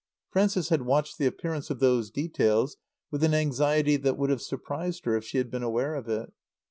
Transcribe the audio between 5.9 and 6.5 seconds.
of it.